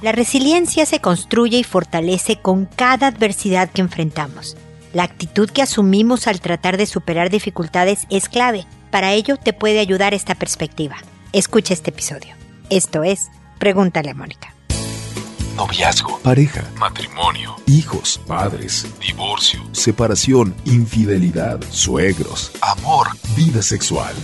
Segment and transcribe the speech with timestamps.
[0.00, 4.56] La resiliencia se construye y fortalece con cada adversidad que enfrentamos.
[4.92, 8.64] La actitud que asumimos al tratar de superar dificultades es clave.
[8.92, 10.96] Para ello te puede ayudar esta perspectiva.
[11.32, 12.36] Escucha este episodio.
[12.70, 14.54] Esto es Pregúntale a Mónica.
[15.56, 24.14] Noviazgo, pareja, matrimonio, hijos, padres, divorcio, separación, infidelidad, suegros, amor, vida sexual.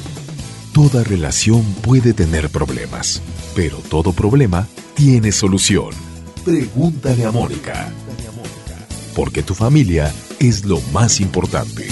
[0.72, 3.20] Toda relación puede tener problemas,
[3.56, 5.91] pero todo problema tiene solución.
[6.45, 7.93] Pregúntale a Mónica.
[9.15, 11.89] Porque tu familia es lo más importante.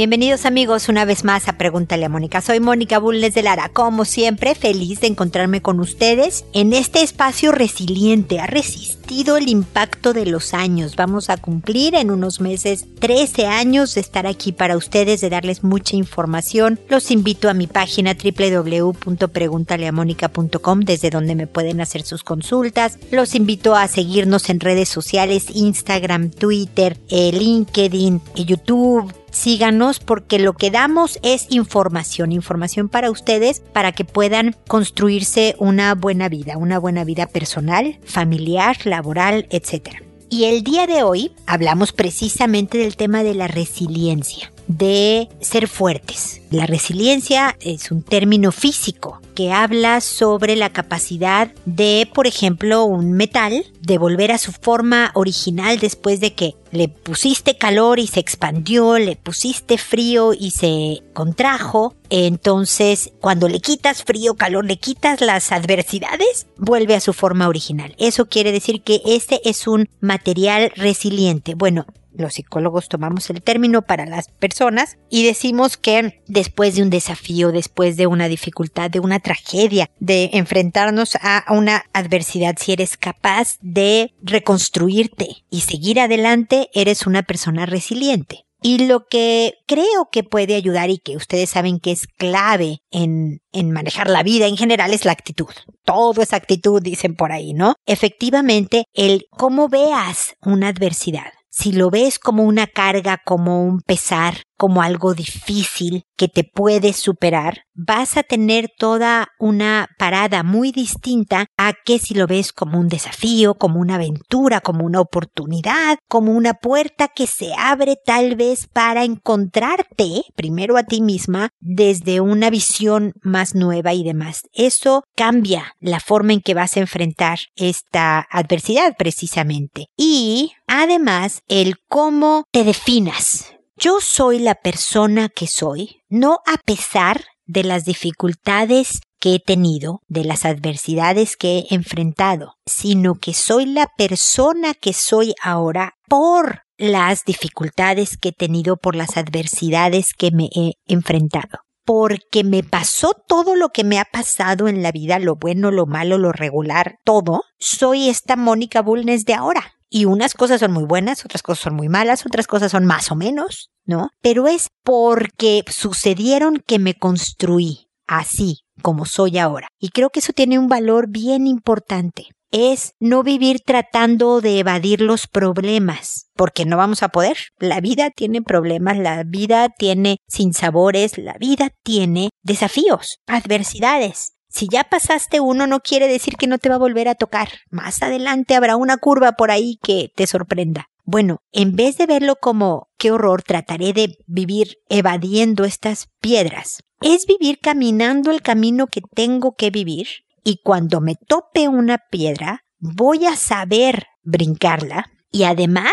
[0.00, 2.40] Bienvenidos amigos una vez más a Pregúntale a Mónica.
[2.40, 7.52] Soy Mónica Bulnes de Lara, como siempre feliz de encontrarme con ustedes en este espacio
[7.52, 8.40] resiliente.
[8.40, 10.96] Ha resistido el impacto de los años.
[10.96, 15.64] Vamos a cumplir en unos meses 13 años de estar aquí para ustedes, de darles
[15.64, 16.80] mucha información.
[16.88, 22.98] Los invito a mi página www.preguntaleamónica.com desde donde me pueden hacer sus consultas.
[23.10, 30.38] Los invito a seguirnos en redes sociales, Instagram, Twitter, eh, LinkedIn, eh, YouTube síganos porque
[30.38, 36.56] lo que damos es información, información para ustedes para que puedan construirse una buena vida,
[36.56, 40.02] una buena vida personal, familiar, laboral, etc.
[40.28, 46.42] Y el día de hoy hablamos precisamente del tema de la resiliencia de ser fuertes.
[46.50, 53.12] La resiliencia es un término físico que habla sobre la capacidad de, por ejemplo, un
[53.12, 58.20] metal de volver a su forma original después de que le pusiste calor y se
[58.20, 61.94] expandió, le pusiste frío y se contrajo.
[62.10, 67.94] Entonces, cuando le quitas frío, calor, le quitas las adversidades, vuelve a su forma original.
[67.96, 71.54] Eso quiere decir que este es un material resiliente.
[71.54, 76.90] Bueno, los psicólogos tomamos el término para las personas y decimos que después de un
[76.90, 82.96] desafío, después de una dificultad, de una tragedia, de enfrentarnos a una adversidad, si eres
[82.96, 88.44] capaz de reconstruirte y seguir adelante, eres una persona resiliente.
[88.62, 93.40] Y lo que creo que puede ayudar y que ustedes saben que es clave en,
[93.52, 95.48] en, manejar la vida en general es la actitud.
[95.84, 97.76] Todo es actitud, dicen por ahí, ¿no?
[97.86, 104.42] Efectivamente, el cómo veas una adversidad si lo ves como una carga, como un pesar,
[104.56, 111.46] como algo difícil que te puedes superar, vas a tener toda una parada muy distinta
[111.56, 116.32] a que si lo ves como un desafío, como una aventura, como una oportunidad, como
[116.32, 122.50] una puerta que se abre tal vez para encontrarte primero a ti misma desde una
[122.50, 124.42] visión más nueva y demás.
[124.52, 129.86] Eso cambia la forma en que vas a enfrentar esta adversidad precisamente.
[129.96, 133.50] Y además el cómo te definas
[133.82, 140.02] yo soy la persona que soy, no a pesar de las dificultades que he tenido,
[140.06, 146.64] de las adversidades que he enfrentado, sino que soy la persona que soy ahora por
[146.76, 151.60] las dificultades que he tenido, por las adversidades que me he enfrentado.
[151.86, 155.86] Porque me pasó todo lo que me ha pasado en la vida, lo bueno, lo
[155.86, 159.72] malo, lo regular, todo, soy esta Mónica Bulnes de ahora.
[159.90, 163.10] Y unas cosas son muy buenas, otras cosas son muy malas, otras cosas son más
[163.10, 164.10] o menos, ¿no?
[164.22, 169.68] Pero es porque sucedieron que me construí así como soy ahora.
[169.78, 172.28] Y creo que eso tiene un valor bien importante.
[172.52, 177.36] Es no vivir tratando de evadir los problemas, porque no vamos a poder.
[177.58, 184.32] La vida tiene problemas, la vida tiene sinsabores, la vida tiene desafíos, adversidades.
[184.50, 187.48] Si ya pasaste uno no quiere decir que no te va a volver a tocar.
[187.70, 190.88] Más adelante habrá una curva por ahí que te sorprenda.
[191.04, 196.82] Bueno, en vez de verlo como qué horror, trataré de vivir evadiendo estas piedras.
[197.00, 200.08] Es vivir caminando el camino que tengo que vivir
[200.44, 205.92] y cuando me tope una piedra voy a saber brincarla y además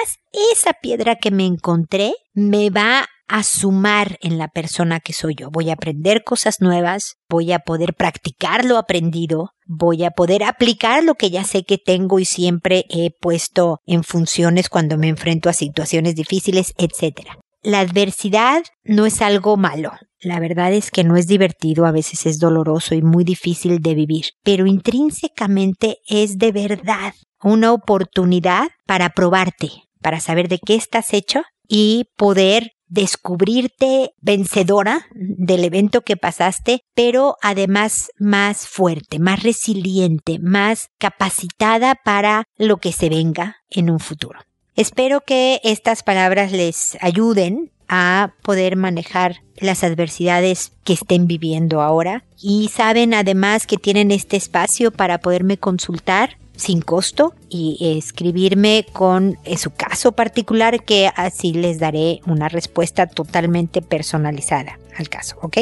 [0.51, 5.49] esa piedra que me encontré me va a sumar en la persona que soy yo.
[5.51, 11.03] Voy a aprender cosas nuevas, voy a poder practicar lo aprendido, voy a poder aplicar
[11.03, 15.49] lo que ya sé que tengo y siempre he puesto en funciones cuando me enfrento
[15.49, 17.27] a situaciones difíciles, etc.
[17.61, 19.91] La adversidad no es algo malo.
[20.19, 23.93] La verdad es que no es divertido, a veces es doloroso y muy difícil de
[23.93, 27.13] vivir, pero intrínsecamente es de verdad
[27.43, 29.69] una oportunidad para probarte,
[30.01, 37.37] para saber de qué estás hecho y poder descubrirte vencedora del evento que pasaste, pero
[37.41, 44.39] además más fuerte, más resiliente, más capacitada para lo que se venga en un futuro.
[44.75, 52.23] Espero que estas palabras les ayuden a poder manejar las adversidades que estén viviendo ahora
[52.39, 59.37] y saben además que tienen este espacio para poderme consultar sin costo y escribirme con
[59.55, 65.57] su caso particular que así les daré una respuesta totalmente personalizada al caso, ¿ok?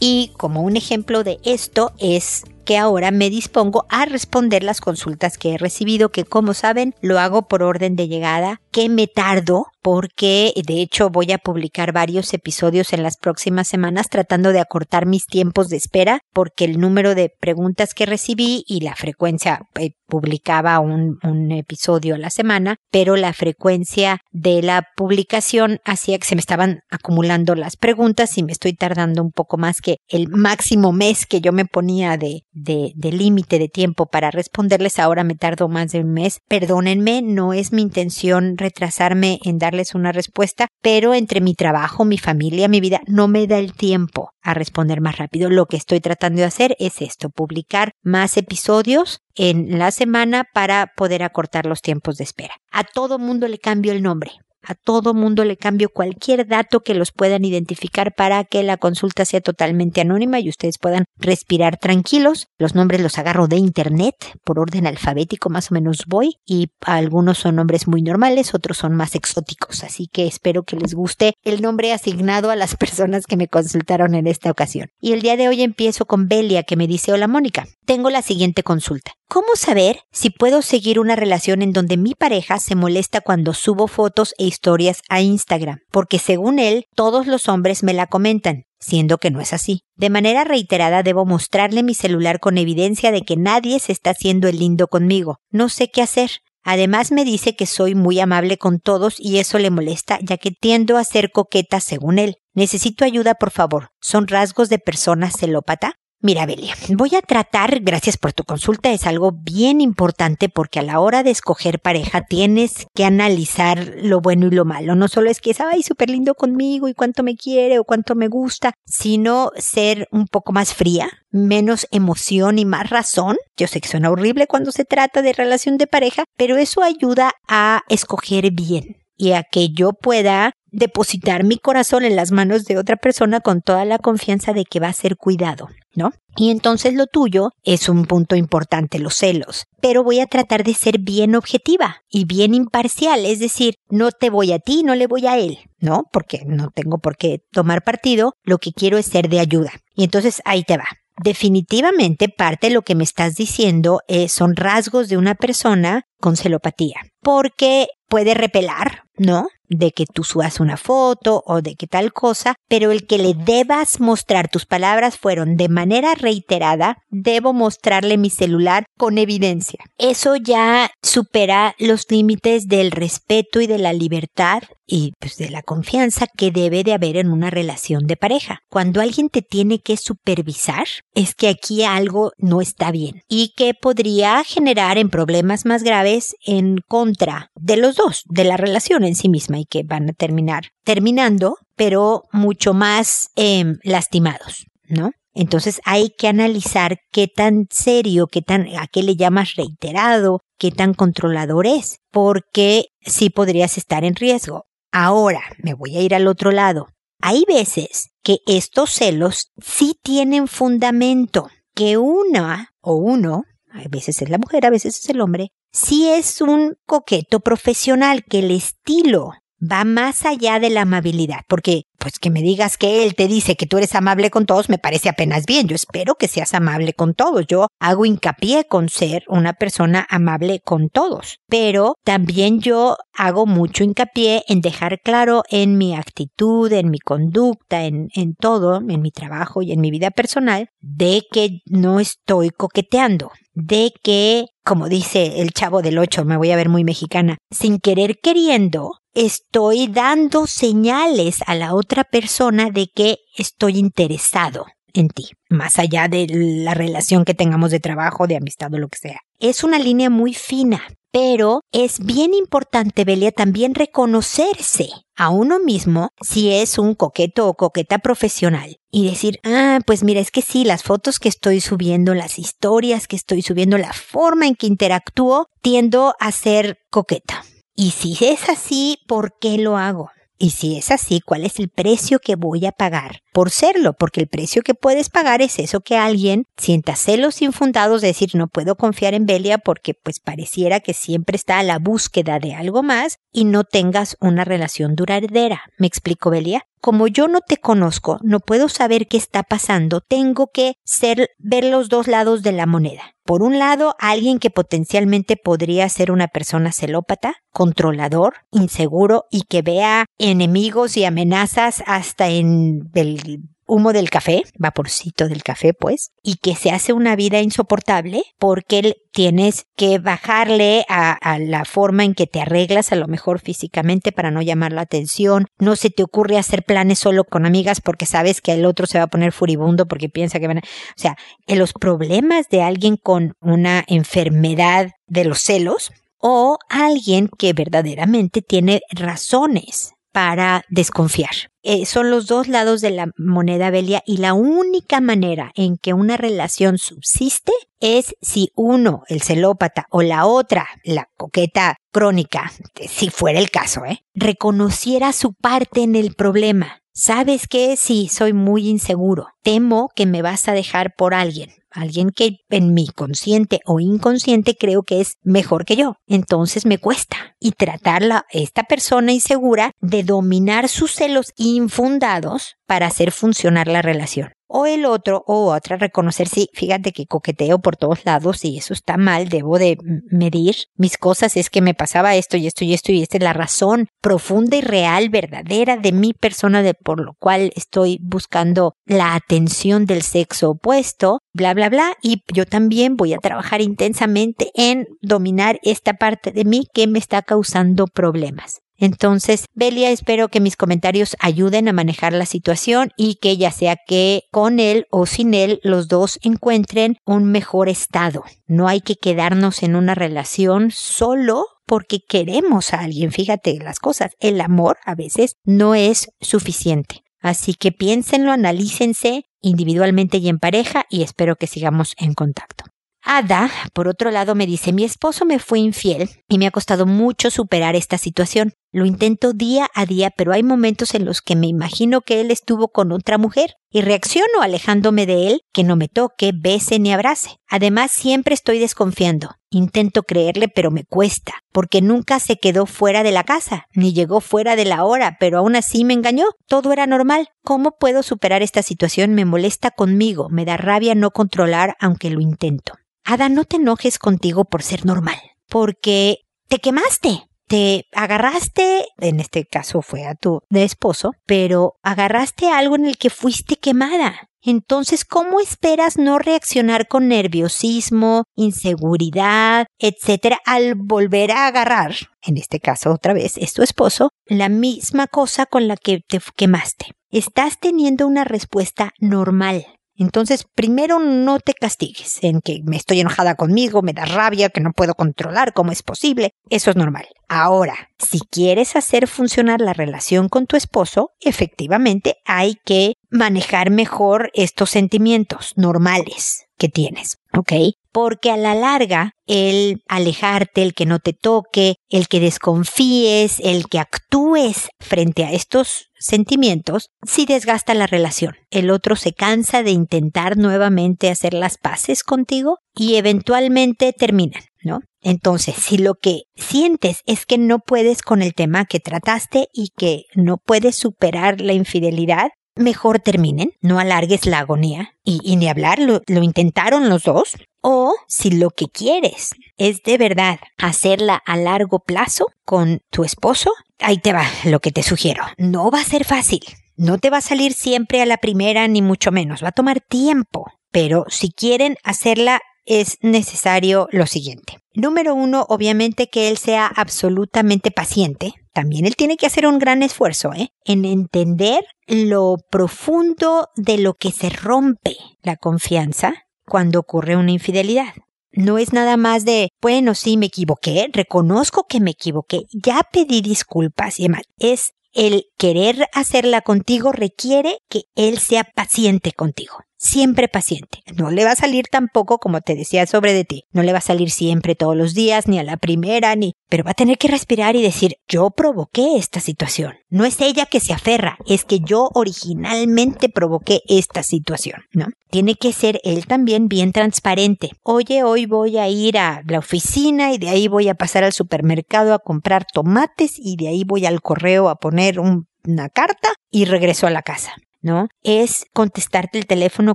[0.00, 5.36] Y como un ejemplo de esto es que ahora me dispongo a responder las consultas
[5.38, 9.66] que he recibido, que como saben lo hago por orden de llegada, que me tardo
[9.82, 15.06] porque de hecho voy a publicar varios episodios en las próximas semanas tratando de acortar
[15.06, 19.92] mis tiempos de espera porque el número de preguntas que recibí y la frecuencia eh,
[20.06, 21.18] publicaba un,
[21.52, 26.80] episodio a la semana, pero la frecuencia de la publicación hacía que se me estaban
[26.90, 31.40] acumulando las preguntas y me estoy tardando un poco más que el máximo mes que
[31.40, 34.98] yo me ponía de, de, de límite de tiempo para responderles.
[34.98, 36.40] Ahora me tardo más de un mes.
[36.48, 42.04] Perdónenme, no es mi intención retrasarme en dar darles una respuesta, pero entre mi trabajo,
[42.04, 45.48] mi familia, mi vida, no me da el tiempo a responder más rápido.
[45.48, 50.92] Lo que estoy tratando de hacer es esto, publicar más episodios en la semana para
[50.96, 52.54] poder acortar los tiempos de espera.
[52.72, 54.32] A todo mundo le cambio el nombre.
[54.62, 59.24] A todo mundo le cambio cualquier dato que los puedan identificar para que la consulta
[59.24, 62.48] sea totalmente anónima y ustedes puedan respirar tranquilos.
[62.58, 64.14] Los nombres los agarro de internet,
[64.44, 68.94] por orden alfabético más o menos voy, y algunos son nombres muy normales, otros son
[68.94, 73.36] más exóticos, así que espero que les guste el nombre asignado a las personas que
[73.36, 74.88] me consultaron en esta ocasión.
[75.00, 78.22] Y el día de hoy empiezo con Belia que me dice, hola Mónica, tengo la
[78.22, 79.12] siguiente consulta.
[79.32, 83.86] ¿Cómo saber si puedo seguir una relación en donde mi pareja se molesta cuando subo
[83.86, 85.78] fotos e historias a Instagram?
[85.92, 89.82] Porque según él, todos los hombres me la comentan, siendo que no es así.
[89.94, 94.48] De manera reiterada debo mostrarle mi celular con evidencia de que nadie se está haciendo
[94.48, 95.36] el lindo conmigo.
[95.48, 96.40] No sé qué hacer.
[96.64, 100.50] Además me dice que soy muy amable con todos y eso le molesta ya que
[100.50, 102.38] tiendo a ser coqueta según él.
[102.52, 103.90] Necesito ayuda, por favor.
[104.00, 105.99] ¿Son rasgos de persona celópata?
[106.22, 110.82] Mira, Belia, voy a tratar, gracias por tu consulta, es algo bien importante porque a
[110.82, 114.94] la hora de escoger pareja tienes que analizar lo bueno y lo malo.
[114.94, 118.16] No solo es que es, ay, súper lindo conmigo y cuánto me quiere o cuánto
[118.16, 123.38] me gusta, sino ser un poco más fría, menos emoción y más razón.
[123.56, 127.32] Yo sé que suena horrible cuando se trata de relación de pareja, pero eso ayuda
[127.48, 132.78] a escoger bien y a que yo pueda depositar mi corazón en las manos de
[132.78, 136.12] otra persona con toda la confianza de que va a ser cuidado, ¿no?
[136.36, 139.64] Y entonces lo tuyo es un punto importante, los celos.
[139.80, 144.30] Pero voy a tratar de ser bien objetiva y bien imparcial, es decir, no te
[144.30, 146.04] voy a ti, no le voy a él, ¿no?
[146.12, 149.72] Porque no tengo por qué tomar partido, lo que quiero es ser de ayuda.
[149.94, 150.86] Y entonces ahí te va.
[151.22, 156.96] Definitivamente parte de lo que me estás diciendo son rasgos de una persona con celopatía,
[157.20, 159.48] porque puede repelar, ¿no?
[159.70, 163.32] De que tú subas una foto o de que tal cosa, pero el que le
[163.34, 169.80] debas mostrar tus palabras fueron de manera reiterada, debo mostrarle mi celular con evidencia.
[169.96, 175.62] Eso ya supera los límites del respeto y de la libertad y pues de la
[175.62, 178.60] confianza que debe de haber en una relación de pareja.
[178.68, 183.72] Cuando alguien te tiene que supervisar, es que aquí algo no está bien y que
[183.74, 189.14] podría generar en problemas más graves en contra de los dos, de la relación en
[189.14, 195.12] sí misma y que van a terminar terminando, pero mucho más em, lastimados, ¿no?
[195.32, 200.72] Entonces hay que analizar qué tan serio, qué tan, a qué le llamas reiterado, qué
[200.72, 204.64] tan controlador es, porque sí podrías estar en riesgo.
[204.92, 206.88] Ahora, me voy a ir al otro lado.
[207.20, 214.30] Hay veces que estos celos sí tienen fundamento, que una o uno, a veces es
[214.30, 219.32] la mujer, a veces es el hombre, sí es un coqueto profesional, que el estilo
[219.60, 223.56] va más allá de la amabilidad, porque pues que me digas que él te dice
[223.56, 225.68] que tú eres amable con todos me parece apenas bien.
[225.68, 227.46] Yo espero que seas amable con todos.
[227.46, 231.40] Yo hago hincapié con ser una persona amable con todos.
[231.46, 237.84] Pero también yo hago mucho hincapié en dejar claro en mi actitud, en mi conducta,
[237.84, 242.48] en, en todo, en mi trabajo y en mi vida personal, de que no estoy
[242.48, 247.38] coqueteando, de que, como dice el chavo del ocho, me voy a ver muy mexicana,
[247.50, 255.08] sin querer queriendo, estoy dando señales a la otra persona de que estoy interesado en
[255.08, 258.98] ti, más allá de la relación que tengamos de trabajo, de amistad o lo que
[258.98, 259.20] sea.
[259.38, 266.10] Es una línea muy fina Pero es bien importante, Belia, también reconocerse a uno mismo
[266.20, 270.64] si es un coqueto o coqueta profesional y decir, ah, pues mira, es que sí,
[270.64, 275.48] las fotos que estoy subiendo, las historias que estoy subiendo, la forma en que interactúo,
[275.60, 277.44] tiendo a ser coqueta.
[277.74, 280.10] Y si es así, ¿por qué lo hago?
[280.42, 283.92] Y si es así, ¿cuál es el precio que voy a pagar por serlo?
[283.92, 288.30] Porque el precio que puedes pagar es eso que alguien sienta celos infundados de decir
[288.32, 292.54] no puedo confiar en Belia porque pues pareciera que siempre está a la búsqueda de
[292.54, 295.60] algo más y no tengas una relación duradera.
[295.76, 296.64] ¿Me explico, Belia?
[296.80, 301.64] Como yo no te conozco, no puedo saber qué está pasando, tengo que ser, ver
[301.64, 303.14] los dos lados de la moneda.
[303.24, 309.60] Por un lado, alguien que potencialmente podría ser una persona celópata, controlador, inseguro y que
[309.60, 316.36] vea enemigos y amenazas hasta en el humo del café, vaporcito del café, pues, y
[316.36, 322.26] que se hace una vida insoportable porque tienes que bajarle a, la forma en que
[322.26, 325.46] te arreglas, a lo mejor físicamente para no llamar la atención.
[325.58, 328.98] No se te ocurre hacer planes solo con amigas porque sabes que el otro se
[328.98, 330.60] va a poner furibundo porque piensa que van a.
[330.60, 337.28] O sea, en los problemas de alguien con una enfermedad de los celos o alguien
[337.38, 341.30] que verdaderamente tiene razones para desconfiar.
[341.62, 345.92] Eh, son los dos lados de la moneda Belia y la única manera en que
[345.92, 352.50] una relación subsiste es si uno, el celópata, o la otra, la coqueta crónica,
[352.88, 354.04] si fuera el caso, ¿eh?
[354.14, 356.80] reconociera su parte en el problema.
[356.92, 357.76] ¿Sabes qué?
[357.76, 359.28] Sí, soy muy inseguro.
[359.42, 364.56] Temo que me vas a dejar por alguien alguien que en mi consciente o inconsciente
[364.56, 365.96] creo que es mejor que yo.
[366.06, 367.36] Entonces me cuesta.
[367.38, 374.32] Y tratarla, esta persona insegura, de dominar sus celos infundados para hacer funcionar la relación
[374.52, 378.74] o el otro o otra reconocer, sí, fíjate que coqueteo por todos lados y eso
[378.74, 379.78] está mal, debo de
[380.10, 383.22] medir mis cosas, es que me pasaba esto y esto y esto y esta es
[383.22, 388.74] la razón profunda y real, verdadera de mi persona, de por lo cual estoy buscando
[388.86, 394.50] la atención del sexo opuesto, bla, bla, bla, y yo también voy a trabajar intensamente
[394.54, 398.62] en dominar esta parte de mí que me está causando problemas.
[398.80, 403.76] Entonces, Belia, espero que mis comentarios ayuden a manejar la situación y que ya sea
[403.86, 408.24] que con él o sin él los dos encuentren un mejor estado.
[408.46, 413.12] No hay que quedarnos en una relación solo porque queremos a alguien.
[413.12, 414.12] Fíjate las cosas.
[414.18, 417.04] El amor a veces no es suficiente.
[417.20, 422.64] Así que piénsenlo, analícense individualmente y en pareja y espero que sigamos en contacto.
[423.02, 426.84] Ada, por otro lado, me dice, mi esposo me fue infiel y me ha costado
[426.86, 428.52] mucho superar esta situación.
[428.72, 432.30] Lo intento día a día, pero hay momentos en los que me imagino que él
[432.30, 436.92] estuvo con otra mujer y reacciono alejándome de él, que no me toque, bese ni
[436.92, 437.38] abrace.
[437.48, 439.39] Además, siempre estoy desconfiando.
[439.52, 444.20] Intento creerle, pero me cuesta, porque nunca se quedó fuera de la casa, ni llegó
[444.20, 446.26] fuera de la hora, pero aún así me engañó.
[446.46, 447.30] Todo era normal.
[447.42, 449.14] ¿Cómo puedo superar esta situación?
[449.14, 452.74] Me molesta conmigo, me da rabia no controlar, aunque lo intento.
[453.04, 457.26] Ada, no te enojes contigo por ser normal, porque te quemaste.
[457.48, 463.10] Te agarraste, en este caso fue a tu esposo, pero agarraste algo en el que
[463.10, 464.29] fuiste quemada.
[464.42, 472.60] Entonces, ¿cómo esperas no reaccionar con nerviosismo, inseguridad, etcétera, al volver a agarrar, en este
[472.60, 476.92] caso otra vez es tu esposo, la misma cosa con la que te quemaste?
[477.10, 479.66] Estás teniendo una respuesta normal.
[480.00, 484.62] Entonces, primero no te castigues en que me estoy enojada conmigo, me da rabia, que
[484.62, 486.30] no puedo controlar, cómo es posible.
[486.48, 487.06] Eso es normal.
[487.28, 494.30] Ahora, si quieres hacer funcionar la relación con tu esposo, efectivamente hay que manejar mejor
[494.32, 497.52] estos sentimientos normales que tienes, ¿ok?
[497.92, 503.66] Porque a la larga, el alejarte, el que no te toque, el que desconfíes, el
[503.66, 508.34] que actúes frente a estos sentimientos, sí desgasta la relación.
[508.50, 514.80] El otro se cansa de intentar nuevamente hacer las paces contigo y eventualmente terminan, ¿no?
[515.02, 519.68] Entonces, si lo que sientes es que no puedes con el tema que trataste y
[519.76, 525.78] que no puedes superar la infidelidad, mejor terminen, no alargues la agonía y, ni hablar,
[525.78, 527.36] lo, lo intentaron los dos.
[527.62, 533.52] O si lo que quieres es de verdad hacerla a largo plazo con tu esposo,
[533.80, 535.22] ahí te va lo que te sugiero.
[535.36, 536.40] No va a ser fácil.
[536.76, 539.42] No te va a salir siempre a la primera, ni mucho menos.
[539.42, 540.46] Va a tomar tiempo.
[540.70, 544.58] Pero si quieren hacerla, es necesario lo siguiente.
[544.74, 548.34] Número uno, obviamente que él sea absolutamente paciente.
[548.52, 550.52] También él tiene que hacer un gran esfuerzo ¿eh?
[550.64, 556.14] en entender lo profundo de lo que se rompe la confianza
[556.46, 557.94] cuando ocurre una infidelidad.
[558.32, 563.20] No es nada más de, bueno, sí, me equivoqué, reconozco que me equivoqué, ya pedí
[563.22, 564.22] disculpas y demás.
[564.38, 570.82] Es el querer hacerla contigo requiere que él sea paciente contigo siempre paciente.
[570.94, 573.78] No le va a salir tampoco, como te decía sobre de ti, no le va
[573.78, 576.34] a salir siempre todos los días, ni a la primera, ni...
[576.48, 579.74] Pero va a tener que respirar y decir, yo provoqué esta situación.
[579.88, 584.88] No es ella que se aferra, es que yo originalmente provoqué esta situación, ¿no?
[585.10, 587.50] Tiene que ser él también bien transparente.
[587.62, 591.12] Oye, hoy voy a ir a la oficina y de ahí voy a pasar al
[591.12, 596.44] supermercado a comprar tomates y de ahí voy al correo a poner una carta y
[596.44, 597.32] regreso a la casa.
[597.62, 597.88] ¿No?
[598.02, 599.74] Es contestarte el teléfono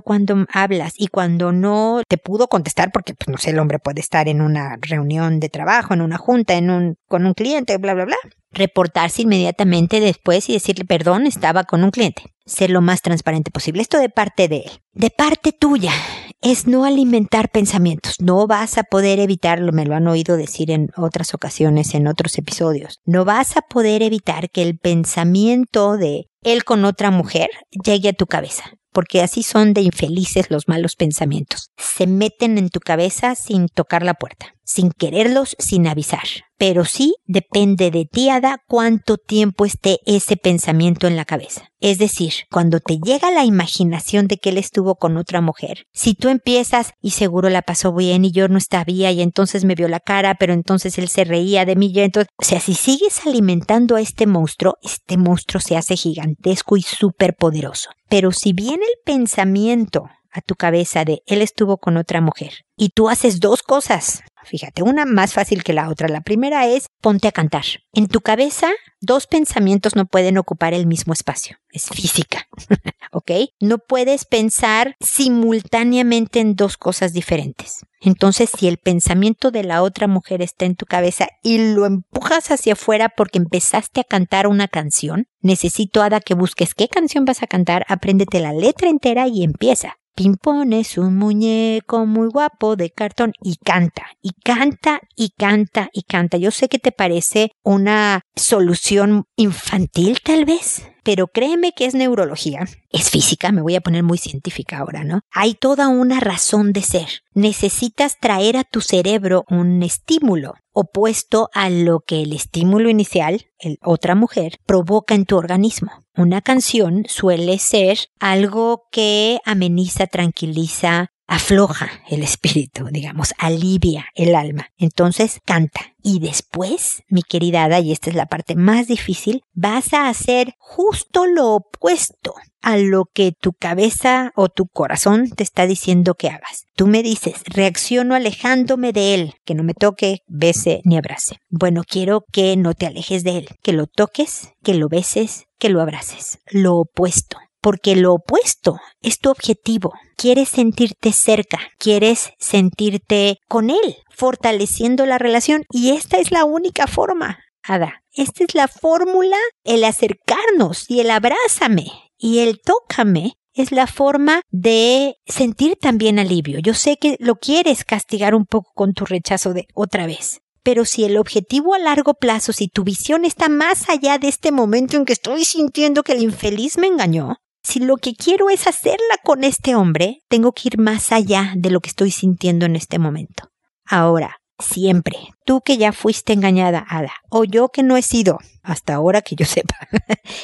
[0.00, 4.00] cuando hablas y cuando no te pudo contestar, porque pues, no sé, el hombre puede
[4.00, 7.94] estar en una reunión de trabajo, en una junta, en un, con un cliente, bla,
[7.94, 8.16] bla, bla.
[8.52, 12.22] Reportarse inmediatamente después y decirle perdón, estaba con un cliente.
[12.46, 13.82] Ser lo más transparente posible.
[13.82, 14.70] Esto de parte de él.
[14.92, 15.92] De parte tuya
[16.40, 18.20] es no alimentar pensamientos.
[18.20, 22.38] No vas a poder evitarlo, me lo han oído decir en otras ocasiones, en otros
[22.38, 23.00] episodios.
[23.04, 27.50] No vas a poder evitar que el pensamiento de él con otra mujer
[27.84, 28.64] llegue a tu cabeza
[28.96, 31.70] porque así son de infelices los malos pensamientos.
[31.76, 36.24] Se meten en tu cabeza sin tocar la puerta, sin quererlos, sin avisar.
[36.58, 41.70] Pero sí depende de ti, Ada, cuánto tiempo esté ese pensamiento en la cabeza.
[41.80, 46.14] Es decir, cuando te llega la imaginación de que él estuvo con otra mujer, si
[46.14, 49.86] tú empiezas y seguro la pasó bien y yo no sabía y entonces me vio
[49.86, 53.24] la cara, pero entonces él se reía de mí y entonces, o sea, si sigues
[53.24, 57.90] alimentando a este monstruo, este monstruo se hace gigantesco y súper poderoso.
[58.08, 62.90] Pero si viene el pensamiento a tu cabeza de él estuvo con otra mujer y
[62.90, 66.08] tú haces dos cosas, Fíjate, una más fácil que la otra.
[66.08, 67.64] La primera es ponte a cantar.
[67.92, 71.58] En tu cabeza, dos pensamientos no pueden ocupar el mismo espacio.
[71.70, 72.46] Es física.
[73.12, 73.32] ¿Ok?
[73.60, 77.84] No puedes pensar simultáneamente en dos cosas diferentes.
[78.00, 82.52] Entonces, si el pensamiento de la otra mujer está en tu cabeza y lo empujas
[82.52, 87.42] hacia afuera porque empezaste a cantar una canción, necesito, Ada, que busques qué canción vas
[87.42, 89.96] a cantar, apréndete la letra entera y empieza.
[90.16, 96.04] Pimpón es un muñeco muy guapo de cartón y canta, y canta, y canta, y
[96.04, 96.38] canta.
[96.38, 102.66] Yo sé que te parece una solución infantil tal vez, pero créeme que es neurología,
[102.90, 105.20] es física, me voy a poner muy científica ahora, ¿no?
[105.30, 107.22] Hay toda una razón de ser.
[107.32, 113.78] Necesitas traer a tu cerebro un estímulo opuesto a lo que el estímulo inicial, el
[113.84, 115.92] otra mujer, provoca en tu organismo.
[116.16, 124.70] Una canción suele ser algo que ameniza, tranquiliza, afloja el espíritu, digamos, alivia el alma.
[124.78, 125.80] Entonces canta.
[126.02, 130.54] Y después, mi querida Ada, y esta es la parte más difícil, vas a hacer
[130.58, 136.28] justo lo opuesto a lo que tu cabeza o tu corazón te está diciendo que
[136.28, 136.64] hagas.
[136.74, 141.38] Tú me dices, reacciono alejándome de él, que no me toque, bese ni abrace.
[141.48, 145.70] Bueno, quiero que no te alejes de él, que lo toques, que lo beses, que
[145.70, 146.38] lo abraces.
[146.50, 149.92] Lo opuesto porque lo opuesto es tu objetivo.
[150.16, 156.86] Quieres sentirte cerca, quieres sentirte con él, fortaleciendo la relación y esta es la única
[156.86, 157.40] forma.
[157.64, 163.88] Ada, esta es la fórmula, el acercarnos y el abrázame y el tócame es la
[163.88, 166.60] forma de sentir también alivio.
[166.60, 170.84] Yo sé que lo quieres castigar un poco con tu rechazo de otra vez, pero
[170.84, 174.96] si el objetivo a largo plazo, si tu visión está más allá de este momento
[174.96, 179.18] en que estoy sintiendo que el infeliz me engañó, si lo que quiero es hacerla
[179.24, 183.00] con este hombre, tengo que ir más allá de lo que estoy sintiendo en este
[183.00, 183.50] momento.
[183.84, 188.94] Ahora, siempre, tú que ya fuiste engañada, Ada, o yo que no he sido, hasta
[188.94, 189.76] ahora que yo sepa,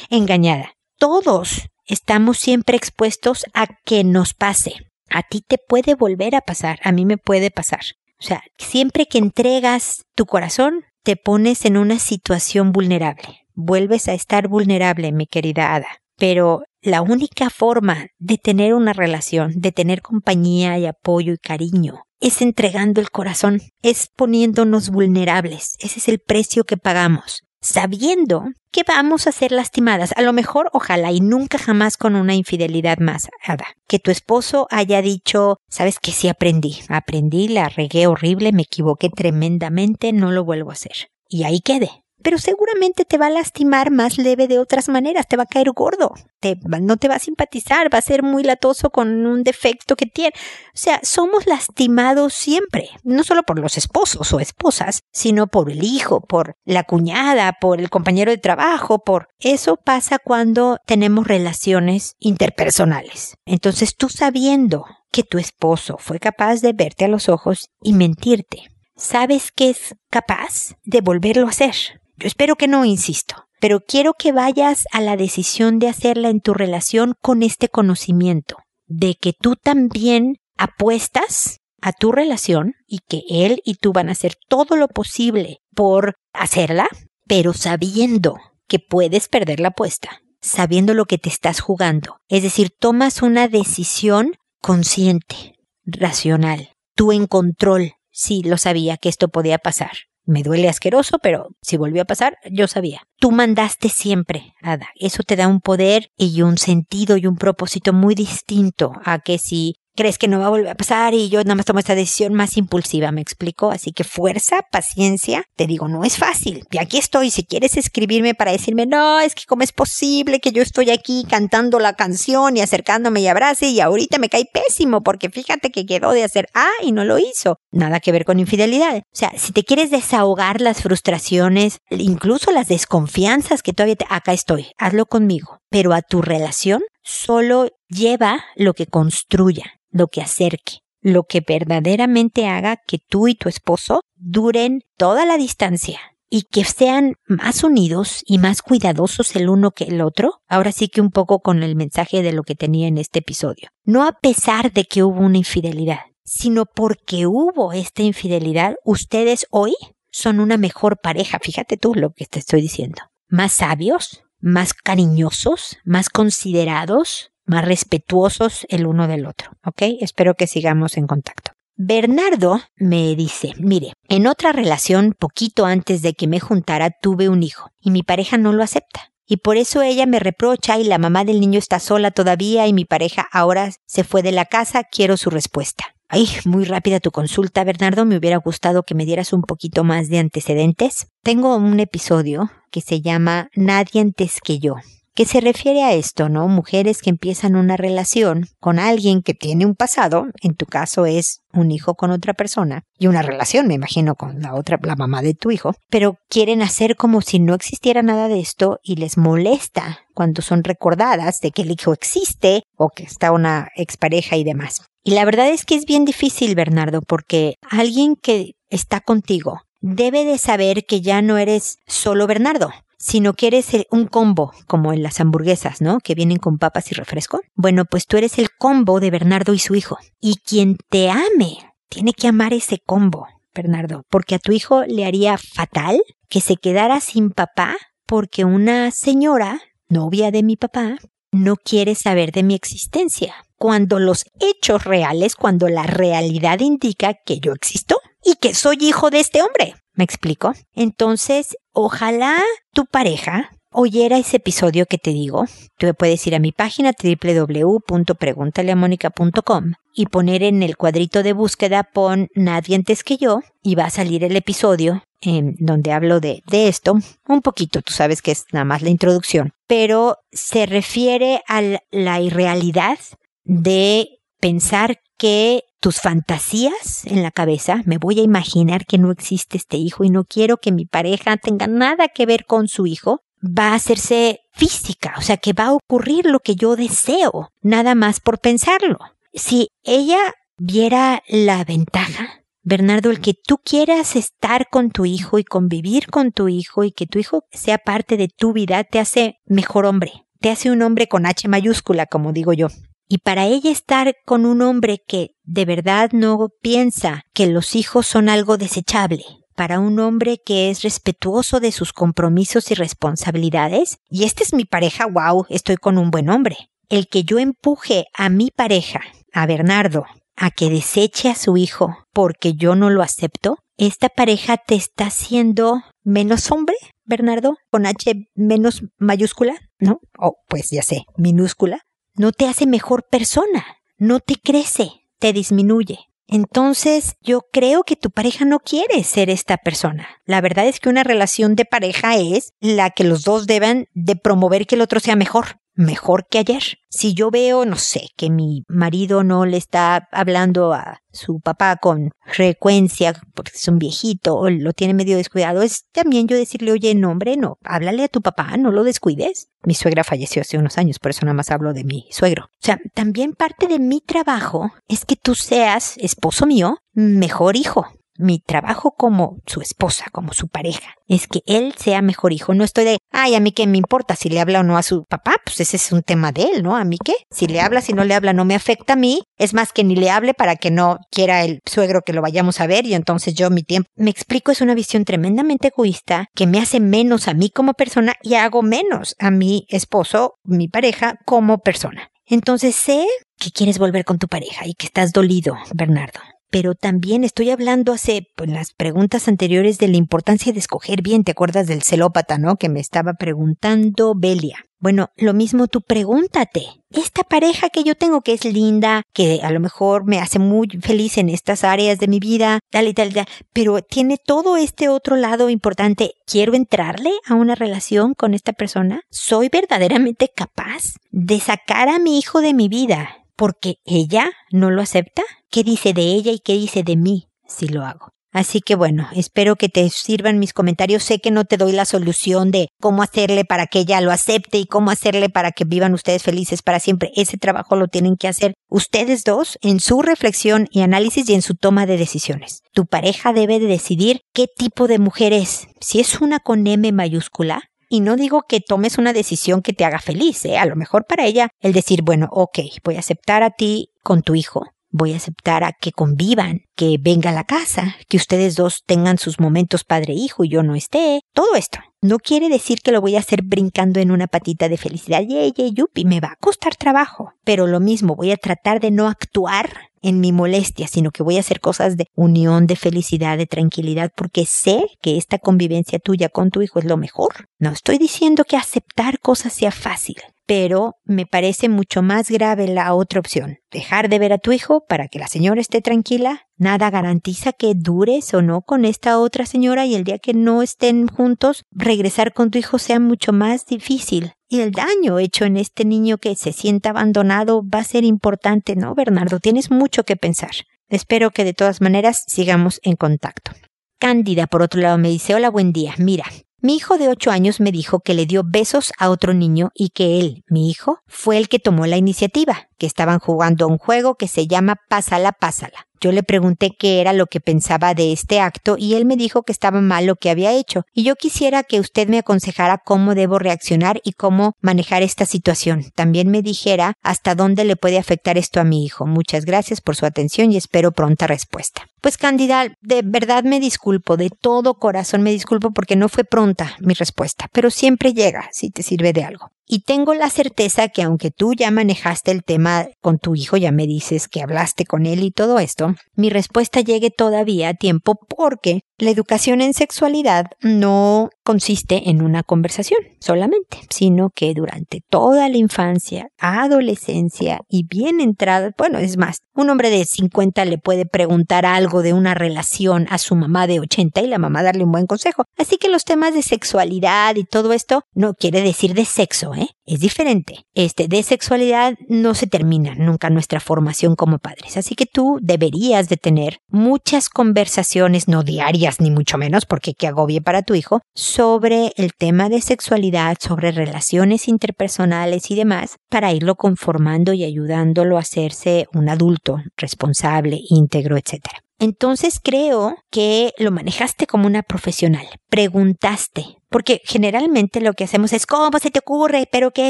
[0.09, 4.73] engañada, todos estamos siempre expuestos a que nos pase.
[5.09, 7.83] A ti te puede volver a pasar, a mí me puede pasar.
[8.19, 13.45] O sea, siempre que entregas tu corazón, te pones en una situación vulnerable.
[13.53, 16.02] Vuelves a estar vulnerable, mi querida Ada.
[16.17, 22.03] Pero la única forma de tener una relación, de tener compañía y apoyo y cariño,
[22.19, 25.75] es entregando el corazón, es poniéndonos vulnerables.
[25.79, 30.13] Ese es el precio que pagamos, sabiendo que vamos a ser lastimadas.
[30.15, 33.67] A lo mejor, ojalá y nunca jamás con una infidelidad más, Ada.
[33.87, 39.09] Que tu esposo haya dicho, sabes que sí aprendí, aprendí, la regué horrible, me equivoqué
[39.09, 41.09] tremendamente, no lo vuelvo a hacer.
[41.29, 45.37] Y ahí quede pero seguramente te va a lastimar más leve de otras maneras, te
[45.37, 48.89] va a caer gordo, te, no te va a simpatizar, va a ser muy latoso
[48.89, 50.33] con un defecto que tiene.
[50.73, 55.83] O sea, somos lastimados siempre, no solo por los esposos o esposas, sino por el
[55.83, 62.15] hijo, por la cuñada, por el compañero de trabajo, por eso pasa cuando tenemos relaciones
[62.19, 63.35] interpersonales.
[63.45, 68.69] Entonces tú sabiendo que tu esposo fue capaz de verte a los ojos y mentirte.
[68.95, 71.75] Sabes que es capaz de volverlo a hacer.
[72.17, 76.41] Yo espero que no, insisto, pero quiero que vayas a la decisión de hacerla en
[76.41, 83.23] tu relación con este conocimiento, de que tú también apuestas a tu relación y que
[83.29, 86.87] él y tú van a hacer todo lo posible por hacerla,
[87.27, 92.17] pero sabiendo que puedes perder la apuesta, sabiendo lo que te estás jugando.
[92.29, 97.93] Es decir, tomas una decisión consciente, racional, tú en control.
[98.11, 99.91] Sí, lo sabía que esto podía pasar.
[100.25, 103.01] Me duele asqueroso, pero si volvió a pasar, yo sabía.
[103.17, 104.89] Tú mandaste siempre, Ada.
[104.95, 109.37] Eso te da un poder y un sentido y un propósito muy distinto a que
[109.37, 111.95] si crees que no va a volver a pasar y yo nada más tomo esta
[111.95, 113.71] decisión más impulsiva, me explico.
[113.71, 116.65] Así que fuerza, paciencia, te digo, no es fácil.
[116.71, 120.51] Y aquí estoy, si quieres escribirme para decirme, no, es que cómo es posible que
[120.51, 125.01] yo estoy aquí cantando la canción y acercándome y abrace y ahorita me cae pésimo
[125.03, 127.57] porque fíjate que quedó de hacer A y no lo hizo.
[127.71, 128.97] Nada que ver con infidelidad.
[128.97, 134.33] O sea, si te quieres desahogar las frustraciones, incluso las desconfianzas que todavía te, acá
[134.33, 135.59] estoy, hazlo conmigo.
[135.69, 142.47] Pero a tu relación solo lleva lo que construya lo que acerque, lo que verdaderamente
[142.47, 148.23] haga que tú y tu esposo duren toda la distancia y que sean más unidos
[148.25, 151.75] y más cuidadosos el uno que el otro, ahora sí que un poco con el
[151.75, 153.69] mensaje de lo que tenía en este episodio.
[153.83, 159.75] No a pesar de que hubo una infidelidad, sino porque hubo esta infidelidad, ustedes hoy
[160.09, 163.01] son una mejor pareja, fíjate tú lo que te estoy diciendo.
[163.27, 169.83] Más sabios, más cariñosos, más considerados, más respetuosos el uno del otro, ¿ok?
[170.01, 171.53] Espero que sigamos en contacto.
[171.75, 177.41] Bernardo me dice, mire, en otra relación, poquito antes de que me juntara, tuve un
[177.41, 179.13] hijo y mi pareja no lo acepta.
[179.25, 182.73] Y por eso ella me reprocha y la mamá del niño está sola todavía y
[182.73, 185.85] mi pareja ahora se fue de la casa, quiero su respuesta.
[186.15, 188.05] Ay, muy rápida tu consulta, Bernardo.
[188.05, 191.07] Me hubiera gustado que me dieras un poquito más de antecedentes.
[191.23, 194.75] Tengo un episodio que se llama Nadie antes que yo
[195.15, 196.47] que se refiere a esto, ¿no?
[196.47, 201.41] Mujeres que empiezan una relación con alguien que tiene un pasado, en tu caso es
[201.53, 205.21] un hijo con otra persona, y una relación, me imagino, con la otra, la mamá
[205.21, 209.17] de tu hijo, pero quieren hacer como si no existiera nada de esto y les
[209.17, 214.43] molesta cuando son recordadas de que el hijo existe o que está una expareja y
[214.43, 214.81] demás.
[215.03, 220.23] Y la verdad es que es bien difícil, Bernardo, porque alguien que está contigo debe
[220.23, 225.03] de saber que ya no eres solo Bernardo, sino que eres un combo, como en
[225.03, 225.99] las hamburguesas, ¿no?
[225.99, 227.41] Que vienen con papas y refresco.
[227.53, 229.97] Bueno, pues tú eres el combo de Bernardo y su hijo.
[230.21, 231.57] Y quien te ame,
[231.89, 236.55] tiene que amar ese combo, Bernardo, porque a tu hijo le haría fatal que se
[236.55, 240.97] quedara sin papá porque una señora, novia de mi papá,
[241.31, 247.39] no quiere saber de mi existencia, cuando los hechos reales, cuando la realidad indica que
[247.39, 249.75] yo existo y que soy hijo de este hombre.
[249.93, 250.51] ¿Me explico?
[250.73, 255.45] Entonces, ojalá tu pareja oyera ese episodio que te digo.
[255.77, 262.27] Tú puedes ir a mi página www.preguntaleamónica.com y poner en el cuadrito de búsqueda pon
[262.35, 266.67] nadie antes que yo y va a salir el episodio en donde hablo de, de
[266.67, 266.97] esto.
[267.29, 272.19] Un poquito, tú sabes que es nada más la introducción, pero se refiere a la
[272.19, 272.97] irrealidad
[273.43, 279.57] de pensar que tus fantasías en la cabeza, me voy a imaginar que no existe
[279.57, 283.21] este hijo y no quiero que mi pareja tenga nada que ver con su hijo,
[283.43, 287.95] va a hacerse física, o sea que va a ocurrir lo que yo deseo, nada
[287.95, 288.97] más por pensarlo.
[289.33, 290.19] Si ella
[290.57, 296.31] viera la ventaja, Bernardo, el que tú quieras estar con tu hijo y convivir con
[296.31, 300.13] tu hijo y que tu hijo sea parte de tu vida, te hace mejor hombre,
[300.39, 302.67] te hace un hombre con H mayúscula, como digo yo.
[303.07, 308.07] Y para ella estar con un hombre que de verdad no piensa que los hijos
[308.07, 309.23] son algo desechable,
[309.55, 314.65] para un hombre que es respetuoso de sus compromisos y responsabilidades, y esta es mi
[314.65, 316.57] pareja, wow, estoy con un buen hombre.
[316.89, 321.95] El que yo empuje a mi pareja, a Bernardo, a que deseche a su hijo
[322.11, 328.29] porque yo no lo acepto, esta pareja te está haciendo menos hombre, Bernardo, con H
[328.35, 329.99] menos mayúscula, ¿no?
[330.17, 331.81] O oh, pues ya sé, minúscula
[332.15, 333.65] no te hace mejor persona,
[333.97, 335.99] no te crece, te disminuye.
[336.27, 340.07] Entonces, yo creo que tu pareja no quiere ser esta persona.
[340.25, 344.15] La verdad es que una relación de pareja es la que los dos deben de
[344.15, 345.59] promover que el otro sea mejor.
[345.75, 346.63] Mejor que ayer.
[346.89, 351.77] Si yo veo, no sé, que mi marido no le está hablando a su papá
[351.77, 356.71] con frecuencia porque es un viejito o lo tiene medio descuidado, es también yo decirle,
[356.71, 359.49] oye, no, hombre, no, háblale a tu papá, no lo descuides.
[359.63, 362.45] Mi suegra falleció hace unos años, por eso nada más hablo de mi suegro.
[362.45, 367.87] O sea, también parte de mi trabajo es que tú seas, esposo mío, mejor hijo
[368.17, 372.53] mi trabajo como su esposa, como su pareja, es que él sea mejor hijo.
[372.53, 374.83] No estoy de, ay, a mí qué me importa si le habla o no a
[374.83, 376.75] su papá, pues ese es un tema de él, ¿no?
[376.75, 379.23] A mí qué, si le habla, si no le habla, no me afecta a mí.
[379.37, 382.59] Es más que ni le hable para que no quiera el suegro que lo vayamos
[382.59, 383.89] a ver y entonces yo mi tiempo.
[383.95, 388.13] Me explico, es una visión tremendamente egoísta que me hace menos a mí como persona
[388.21, 392.09] y hago menos a mi esposo, mi pareja, como persona.
[392.25, 393.05] Entonces sé
[393.37, 396.19] que quieres volver con tu pareja y que estás dolido, Bernardo
[396.53, 401.23] pero también estoy hablando hace pues, las preguntas anteriores de la importancia de escoger bien.
[401.23, 402.57] ¿Te acuerdas del celópata, no?
[402.57, 404.63] Que me estaba preguntando Belia.
[404.77, 406.67] Bueno, lo mismo tú pregúntate.
[406.91, 410.67] Esta pareja que yo tengo que es linda, que a lo mejor me hace muy
[410.79, 414.89] feliz en estas áreas de mi vida, tal y tal, tal, pero tiene todo este
[414.89, 416.11] otro lado importante.
[416.27, 419.01] ¿Quiero entrarle a una relación con esta persona?
[419.09, 423.22] ¿Soy verdaderamente capaz de sacar a mi hijo de mi vida?
[423.35, 425.23] Porque ella no lo acepta?
[425.49, 428.13] ¿Qué dice de ella y qué dice de mí si lo hago?
[428.33, 431.03] Así que bueno, espero que te sirvan mis comentarios.
[431.03, 434.57] Sé que no te doy la solución de cómo hacerle para que ella lo acepte
[434.57, 437.11] y cómo hacerle para que vivan ustedes felices para siempre.
[437.15, 441.43] Ese trabajo lo tienen que hacer ustedes dos en su reflexión y análisis y en
[441.43, 442.61] su toma de decisiones.
[442.73, 445.67] Tu pareja debe de decidir qué tipo de mujer es.
[445.79, 447.61] Si es una con M mayúscula,
[447.93, 450.57] y no digo que tomes una decisión que te haga feliz, ¿eh?
[450.57, 454.23] A lo mejor para ella el decir, bueno, ok, voy a aceptar a ti con
[454.23, 458.55] tu hijo, voy a aceptar a que convivan, que venga a la casa, que ustedes
[458.55, 461.77] dos tengan sus momentos padre-hijo y yo no esté, todo esto.
[462.01, 465.53] No quiere decir que lo voy a hacer brincando en una patita de felicidad, y
[465.75, 467.33] yupi, me va a costar trabajo.
[467.43, 471.37] Pero lo mismo, voy a tratar de no actuar en mi molestia, sino que voy
[471.37, 476.29] a hacer cosas de unión, de felicidad, de tranquilidad, porque sé que esta convivencia tuya
[476.29, 477.47] con tu hijo es lo mejor.
[477.57, 482.93] No estoy diciendo que aceptar cosas sea fácil, pero me parece mucho más grave la
[482.93, 483.59] otra opción.
[483.71, 486.41] Dejar de ver a tu hijo para que la señora esté tranquila.
[486.57, 490.61] Nada garantiza que dures o no con esta otra señora y el día que no
[490.61, 495.57] estén juntos, regresar con tu hijo sea mucho más difícil y el daño hecho en
[495.57, 499.39] este niño que se sienta abandonado va a ser importante, ¿no, Bernardo?
[499.39, 500.51] Tienes mucho que pensar.
[500.89, 503.51] Espero que de todas maneras sigamos en contacto.
[503.99, 505.95] Cándida, por otro lado, me dice, hola, buen día.
[505.97, 506.25] Mira,
[506.61, 509.89] mi hijo de ocho años me dijo que le dio besos a otro niño y
[509.89, 513.79] que él, mi hijo, fue el que tomó la iniciativa, que estaban jugando a un
[513.79, 515.87] juego que se llama Pásala, Pásala.
[516.03, 519.43] Yo le pregunté qué era lo que pensaba de este acto y él me dijo
[519.43, 523.15] que estaba mal lo que había hecho y yo quisiera que usted me aconsejara cómo
[523.15, 525.93] debo reaccionar y cómo manejar esta situación.
[525.95, 529.05] También me dijera hasta dónde le puede afectar esto a mi hijo.
[529.05, 531.87] Muchas gracias por su atención y espero pronta respuesta.
[532.03, 536.75] Pues Cándida, de verdad me disculpo, de todo corazón me disculpo porque no fue pronta
[536.81, 539.51] mi respuesta, pero siempre llega si te sirve de algo.
[539.65, 543.71] Y tengo la certeza que aunque tú ya manejaste el tema con tu hijo, ya
[543.71, 548.15] me dices que hablaste con él y todo esto, mi respuesta llegue todavía a tiempo
[548.15, 555.49] porque la educación en sexualidad no consiste en una conversación solamente, sino que durante toda
[555.49, 561.05] la infancia, adolescencia y bien entrada, bueno, es más, un hombre de 50 le puede
[561.05, 564.91] preguntar algo de una relación a su mamá de 80 y la mamá darle un
[564.91, 565.43] buen consejo.
[565.57, 569.69] Así que los temas de sexualidad y todo esto no quiere decir de sexo, ¿eh?
[569.85, 570.65] Es diferente.
[570.75, 574.77] Este de sexualidad no se termina nunca nuestra formación como padres.
[574.77, 580.07] Así que tú deberías de tener muchas conversaciones, no diarias ni mucho menos, porque que
[580.07, 581.01] agobie para tu hijo,
[581.33, 588.17] sobre el tema de sexualidad, sobre relaciones interpersonales y demás, para irlo conformando y ayudándolo
[588.17, 591.39] a hacerse un adulto responsable, íntegro, etc.
[591.79, 595.25] Entonces creo que lo manejaste como una profesional.
[595.49, 596.45] Preguntaste.
[596.69, 599.47] Porque generalmente lo que hacemos es, ¿cómo se te ocurre?
[599.51, 599.89] Pero que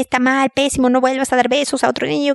[0.00, 2.32] está mal, pésimo, no vuelvas a dar besos a otro niño.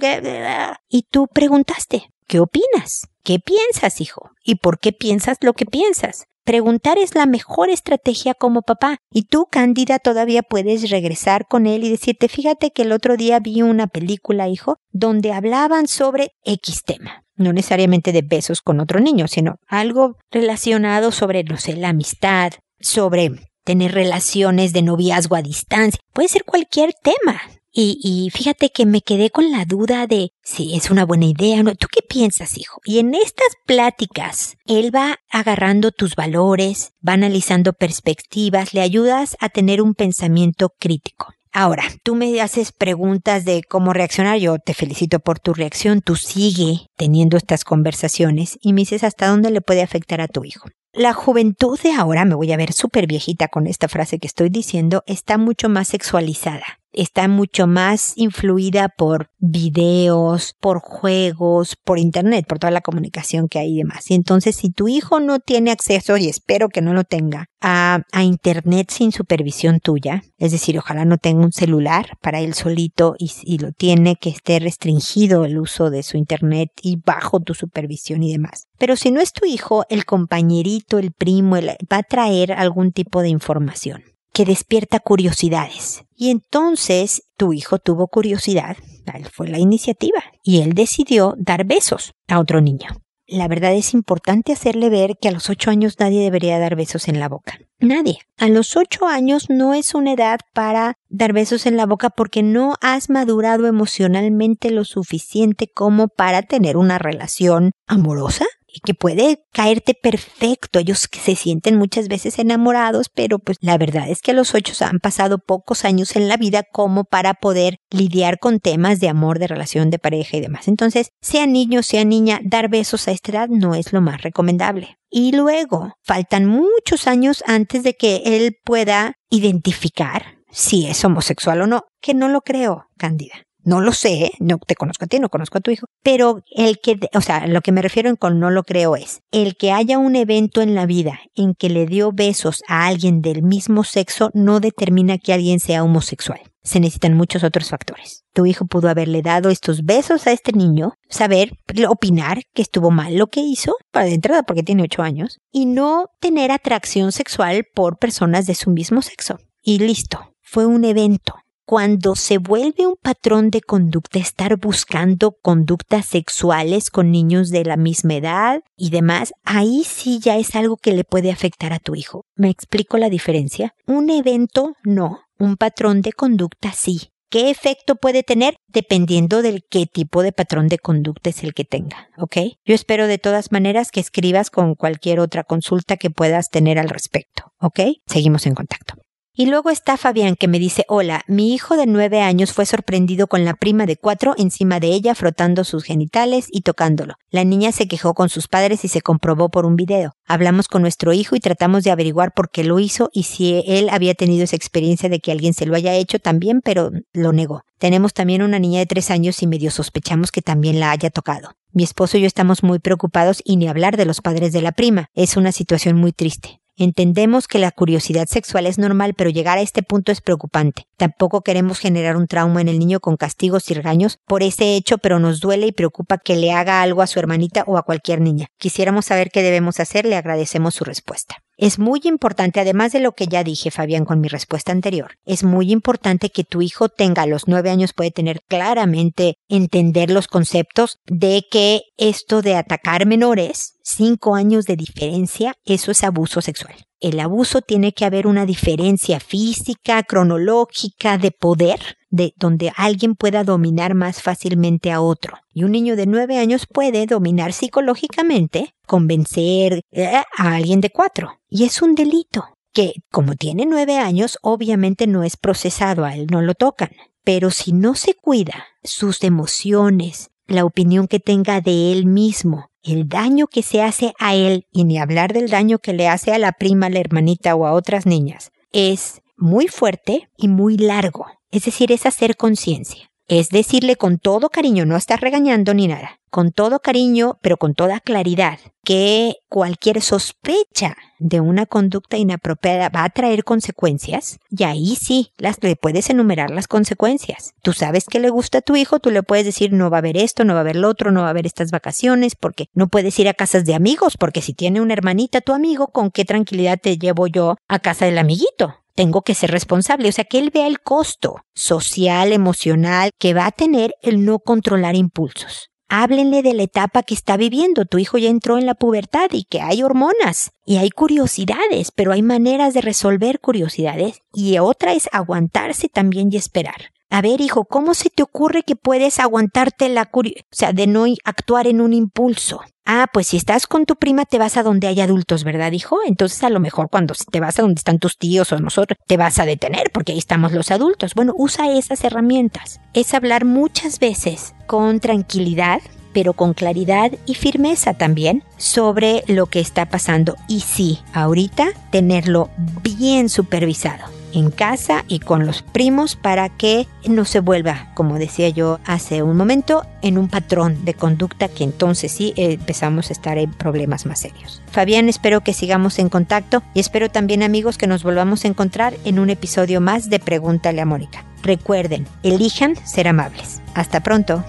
[0.87, 3.07] Y tú preguntaste, ¿qué opinas?
[3.23, 4.29] ¿Qué piensas, hijo?
[4.43, 6.28] ¿Y por qué piensas lo que piensas?
[6.49, 8.97] Preguntar es la mejor estrategia como papá.
[9.11, 13.39] Y tú, Cándida, todavía puedes regresar con él y decirte, fíjate que el otro día
[13.39, 17.23] vi una película, hijo, donde hablaban sobre X tema.
[17.35, 22.53] No necesariamente de besos con otro niño, sino algo relacionado sobre, no sé, la amistad,
[22.79, 23.29] sobre
[23.63, 25.99] tener relaciones de noviazgo a distancia.
[26.13, 27.39] Puede ser cualquier tema.
[27.81, 31.63] Y, fíjate que me quedé con la duda de si es una buena idea o
[31.63, 31.75] no.
[31.75, 32.81] ¿Tú qué piensas, hijo?
[32.83, 39.47] Y en estas pláticas, él va agarrando tus valores, va analizando perspectivas, le ayudas a
[39.47, 41.27] tener un pensamiento crítico.
[41.53, 46.17] Ahora, tú me haces preguntas de cómo reaccionar, yo te felicito por tu reacción, tú
[46.17, 50.67] sigue teniendo estas conversaciones y me dices hasta dónde le puede afectar a tu hijo.
[50.91, 54.49] La juventud de ahora, me voy a ver súper viejita con esta frase que estoy
[54.49, 62.45] diciendo, está mucho más sexualizada está mucho más influida por videos, por juegos, por internet,
[62.47, 64.09] por toda la comunicación que hay y demás.
[64.11, 68.03] Y entonces si tu hijo no tiene acceso, y espero que no lo tenga, a,
[68.11, 73.15] a internet sin supervisión tuya, es decir, ojalá no tenga un celular para él solito
[73.17, 77.53] y, y lo tiene que esté restringido el uso de su internet y bajo tu
[77.53, 78.67] supervisión y demás.
[78.77, 83.21] Pero si no es tu hijo, el compañerito, el primo, va a traer algún tipo
[83.21, 84.03] de información
[84.39, 86.05] que despierta curiosidades.
[86.15, 92.13] Y entonces tu hijo tuvo curiosidad, tal fue la iniciativa, y él decidió dar besos
[92.29, 92.87] a otro niño.
[93.27, 97.09] La verdad es importante hacerle ver que a los ocho años nadie debería dar besos
[97.09, 97.59] en la boca.
[97.79, 98.19] Nadie.
[98.37, 102.41] A los ocho años no es una edad para dar besos en la boca porque
[102.41, 108.45] no has madurado emocionalmente lo suficiente como para tener una relación amorosa
[108.83, 110.79] que puede caerte perfecto.
[110.79, 114.73] Ellos se sienten muchas veces enamorados, pero pues la verdad es que a los ocho
[114.85, 119.39] han pasado pocos años en la vida como para poder lidiar con temas de amor,
[119.39, 120.67] de relación, de pareja y demás.
[120.67, 124.97] Entonces, sea niño, sea niña, dar besos a esta edad no es lo más recomendable.
[125.09, 131.67] Y luego, faltan muchos años antes de que él pueda identificar si es homosexual o
[131.67, 133.43] no, que no lo creo, Cándida.
[133.63, 136.79] No lo sé, no te conozco a ti, no conozco a tu hijo, pero el
[136.79, 139.97] que, o sea, lo que me refiero con no lo creo es, el que haya
[139.97, 144.31] un evento en la vida en que le dio besos a alguien del mismo sexo
[144.33, 146.39] no determina que alguien sea homosexual.
[146.63, 148.23] Se necesitan muchos otros factores.
[148.33, 153.15] Tu hijo pudo haberle dado estos besos a este niño, saber, opinar que estuvo mal
[153.15, 157.65] lo que hizo, para de entrada porque tiene ocho años, y no tener atracción sexual
[157.73, 159.39] por personas de su mismo sexo.
[159.61, 161.35] Y listo, fue un evento
[161.69, 167.77] cuando se vuelve un patrón de conducta estar buscando conductas sexuales con niños de la
[167.77, 171.93] misma edad y demás, ahí sí ya es algo que le puede afectar a tu
[171.93, 172.25] hijo.
[172.35, 173.75] ¿Me explico la diferencia?
[173.85, 177.11] Un evento no, un patrón de conducta sí.
[177.29, 178.55] ¿Qué efecto puede tener?
[178.67, 182.37] Dependiendo del qué tipo de patrón de conducta es el que tenga, ¿ok?
[182.65, 186.89] Yo espero de todas maneras que escribas con cualquier otra consulta que puedas tener al
[186.89, 187.81] respecto, ¿ok?
[188.07, 188.95] Seguimos en contacto.
[189.39, 193.27] Y luego está Fabián que me dice, hola, mi hijo de nueve años fue sorprendido
[193.27, 197.13] con la prima de cuatro encima de ella frotando sus genitales y tocándolo.
[197.29, 200.11] La niña se quejó con sus padres y se comprobó por un video.
[200.27, 203.87] Hablamos con nuestro hijo y tratamos de averiguar por qué lo hizo y si él
[203.93, 207.63] había tenido esa experiencia de que alguien se lo haya hecho también, pero lo negó.
[207.77, 211.53] Tenemos también una niña de tres años y medio sospechamos que también la haya tocado.
[211.71, 214.73] Mi esposo y yo estamos muy preocupados y ni hablar de los padres de la
[214.73, 215.07] prima.
[215.13, 216.59] Es una situación muy triste.
[216.81, 220.85] Entendemos que la curiosidad sexual es normal, pero llegar a este punto es preocupante.
[220.95, 224.97] Tampoco queremos generar un trauma en el niño con castigos y regaños por ese hecho,
[224.97, 228.21] pero nos duele y preocupa que le haga algo a su hermanita o a cualquier
[228.21, 228.47] niña.
[228.57, 231.43] Quisiéramos saber qué debemos hacer, le agradecemos su respuesta.
[231.61, 235.43] Es muy importante, además de lo que ya dije, Fabián, con mi respuesta anterior, es
[235.43, 240.27] muy importante que tu hijo tenga a los nueve años, puede tener claramente entender los
[240.27, 246.77] conceptos de que esto de atacar menores, cinco años de diferencia, eso es abuso sexual.
[246.99, 253.45] El abuso tiene que haber una diferencia física, cronológica, de poder, de donde alguien pueda
[253.45, 255.37] dominar más fácilmente a otro.
[255.53, 261.39] Y un niño de nueve años puede dominar psicológicamente, convencer eh, a alguien de cuatro.
[261.47, 266.27] Y es un delito que, como tiene nueve años, obviamente no es procesado, a él
[266.29, 266.89] no lo tocan.
[267.23, 273.07] Pero si no se cuida sus emociones, la opinión que tenga de él mismo, el
[273.07, 276.39] daño que se hace a él, y ni hablar del daño que le hace a
[276.39, 281.25] la prima, la hermanita o a otras niñas, es muy fuerte y muy largo.
[281.51, 283.08] Es decir, es hacer conciencia.
[283.29, 287.75] Es decirle con todo cariño, no estás regañando ni nada, con todo cariño, pero con
[287.75, 294.95] toda claridad, que cualquier sospecha de una conducta inapropiada va a traer consecuencias, y ahí
[294.95, 297.53] sí, las le puedes enumerar las consecuencias.
[297.61, 299.99] Tú sabes que le gusta a tu hijo, tú le puedes decir no va a
[299.99, 302.65] haber esto, no va a haber lo otro, no va a haber estas vacaciones, porque
[302.73, 306.09] no puedes ir a casas de amigos, porque si tiene una hermanita tu amigo, ¿con
[306.09, 308.78] qué tranquilidad te llevo yo a casa del amiguito?
[308.99, 310.09] Tengo que ser responsable.
[310.09, 314.39] O sea, que él vea el costo social, emocional que va a tener el no
[314.39, 315.69] controlar impulsos.
[315.87, 317.85] Háblenle de la etapa que está viviendo.
[317.85, 322.11] Tu hijo ya entró en la pubertad y que hay hormonas y hay curiosidades, pero
[322.11, 326.91] hay maneras de resolver curiosidades y otra es aguantarse también y esperar.
[327.09, 330.45] A ver, hijo, ¿cómo se te ocurre que puedes aguantarte la curiosidad?
[330.51, 332.59] O sea, de no actuar en un impulso.
[332.91, 335.99] Ah, pues si estás con tu prima te vas a donde hay adultos, ¿verdad, hijo?
[336.07, 339.15] Entonces a lo mejor cuando te vas a donde están tus tíos o nosotros, te
[339.15, 341.13] vas a detener porque ahí estamos los adultos.
[341.13, 342.81] Bueno, usa esas herramientas.
[342.95, 345.81] Es hablar muchas veces con tranquilidad,
[346.13, 350.35] pero con claridad y firmeza también sobre lo que está pasando.
[350.47, 352.49] Y sí, ahorita tenerlo
[352.81, 358.49] bien supervisado en casa y con los primos para que no se vuelva, como decía
[358.49, 363.37] yo hace un momento, en un patrón de conducta que entonces sí empezamos a estar
[363.37, 364.61] en problemas más serios.
[364.71, 368.93] Fabián, espero que sigamos en contacto y espero también amigos que nos volvamos a encontrar
[369.05, 371.25] en un episodio más de Pregúntale a Mónica.
[371.41, 373.61] Recuerden, elijan ser amables.
[373.73, 374.43] Hasta pronto.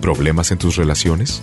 [0.00, 1.42] ¿Problemas en tus relaciones?